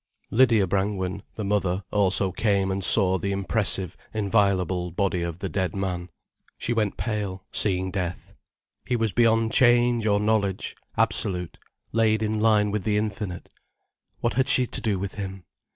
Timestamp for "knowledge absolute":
10.19-11.59